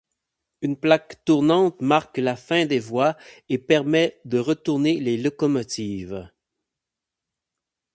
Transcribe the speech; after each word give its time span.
Une 0.63 0.77
plaque 0.77 1.23
tournante 1.25 1.79
marque 1.79 2.17
la 2.17 2.35
fin 2.35 2.65
des 2.65 2.79
voies 2.79 3.15
et 3.49 3.59
permet 3.59 4.19
de 4.25 4.39
retourner 4.39 4.99
les 4.99 5.15
locomotives. 5.15 6.27